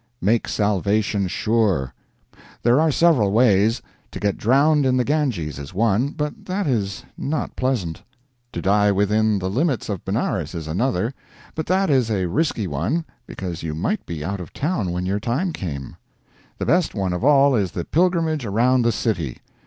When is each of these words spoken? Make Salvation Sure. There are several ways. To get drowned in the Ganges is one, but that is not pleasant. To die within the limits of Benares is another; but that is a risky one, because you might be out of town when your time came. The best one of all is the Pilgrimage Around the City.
Make 0.19 0.47
Salvation 0.47 1.27
Sure. 1.27 1.93
There 2.63 2.79
are 2.81 2.89
several 2.89 3.31
ways. 3.31 3.83
To 4.09 4.19
get 4.19 4.35
drowned 4.35 4.83
in 4.83 4.97
the 4.97 5.03
Ganges 5.03 5.59
is 5.59 5.75
one, 5.75 6.07
but 6.09 6.45
that 6.47 6.65
is 6.65 7.03
not 7.19 7.55
pleasant. 7.55 8.01
To 8.53 8.63
die 8.63 8.91
within 8.91 9.37
the 9.37 9.47
limits 9.47 9.89
of 9.89 10.03
Benares 10.03 10.55
is 10.55 10.67
another; 10.67 11.13
but 11.53 11.67
that 11.67 11.91
is 11.91 12.09
a 12.09 12.25
risky 12.25 12.65
one, 12.65 13.05
because 13.27 13.61
you 13.61 13.75
might 13.75 14.03
be 14.07 14.25
out 14.25 14.39
of 14.39 14.53
town 14.53 14.91
when 14.91 15.05
your 15.05 15.19
time 15.19 15.53
came. 15.53 15.95
The 16.57 16.65
best 16.65 16.95
one 16.95 17.13
of 17.13 17.23
all 17.23 17.53
is 17.55 17.73
the 17.73 17.85
Pilgrimage 17.85 18.43
Around 18.43 18.81
the 18.81 18.91
City. 18.91 19.37